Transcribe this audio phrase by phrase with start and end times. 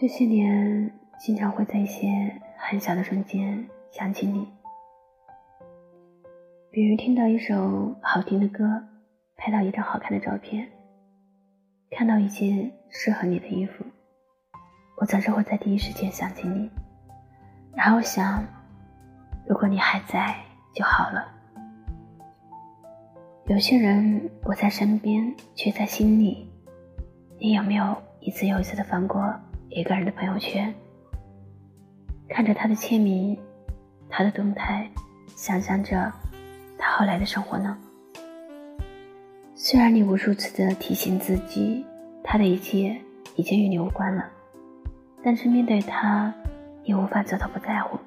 [0.00, 4.46] 这些年，经常会在一些很小的瞬间想起你，
[6.70, 8.80] 比如听到一首好听的歌，
[9.36, 10.68] 拍到一张好看的照片，
[11.90, 13.84] 看到一件适合你的衣服，
[14.98, 16.70] 我总是会在第一时间想起你，
[17.74, 18.44] 然后想，
[19.48, 20.32] 如果你还在
[20.76, 21.26] 就好了。
[23.46, 26.48] 有些人不在身边，却在心里，
[27.40, 29.34] 你有没有一次又一次的翻过？
[29.70, 30.74] 一个人的朋友圈，
[32.28, 33.38] 看着他的签名，
[34.08, 34.88] 他的动态，
[35.36, 36.10] 想象着
[36.78, 37.76] 他后来的生活呢。
[39.54, 41.84] 虽然你无数次的提醒自己，
[42.24, 42.96] 他的一切
[43.36, 44.24] 已经与你无关了，
[45.22, 46.32] 但是面对他，
[46.84, 47.98] 你无法做到不在乎。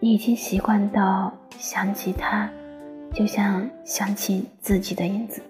[0.00, 2.48] 你已经习惯到想起他，
[3.14, 5.42] 就像想起自己的影子。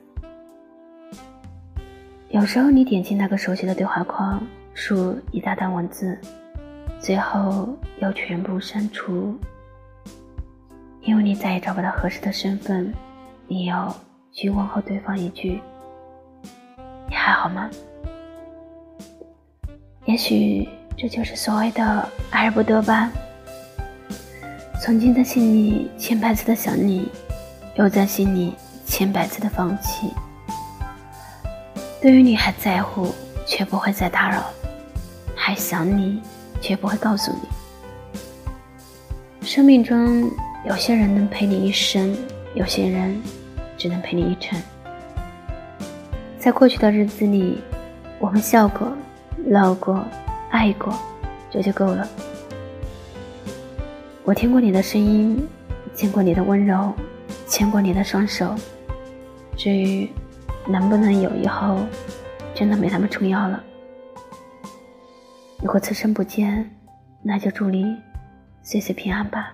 [2.31, 4.41] 有时候你点击那个熟悉的对话框。
[4.81, 6.17] 输一大段文字，
[7.01, 7.69] 最后
[8.01, 9.37] 又全部删除，
[11.01, 12.95] 因为你再也找不到合适的身份，
[13.49, 13.93] 你要
[14.31, 15.61] 去问候对方一句
[17.11, 17.69] ：“你还好吗？”
[20.07, 23.11] 也许这就是所谓的爱而不得吧。
[24.81, 27.11] 曾经在心里千百次的想你，
[27.75, 28.55] 又在心里
[28.87, 30.15] 千百次的放弃。
[32.01, 33.13] 对于你还在乎，
[33.45, 34.45] 却不会再打扰。
[35.49, 36.21] 还想你，
[36.61, 37.49] 却不会告诉你。
[39.41, 40.31] 生命中
[40.67, 42.15] 有些人能陪你一生，
[42.55, 43.19] 有些人
[43.79, 44.61] 只能陪你一程。
[46.39, 47.63] 在过去的日子里，
[48.19, 48.93] 我们笑过、
[49.47, 50.05] 闹过、
[50.51, 50.93] 爱过，
[51.51, 52.07] 这就够了。
[54.25, 55.49] 我听过你的声音，
[55.95, 56.93] 见过你的温柔，
[57.47, 58.55] 牵过你的双手。
[59.57, 60.11] 至于
[60.67, 61.79] 能不能有以后，
[62.55, 63.65] 真的没那么重要了。
[65.61, 66.71] 如果此生不见，
[67.21, 67.97] 那就祝你
[68.63, 69.53] 岁岁平安吧。